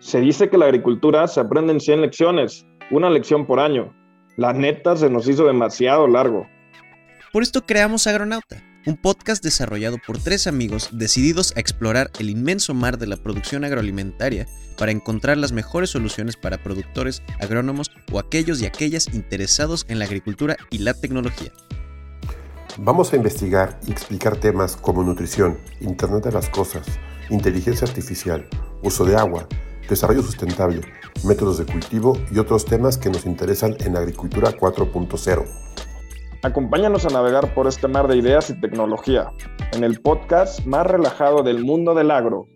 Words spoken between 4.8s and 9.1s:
se nos hizo demasiado largo. Por esto creamos Agronauta, un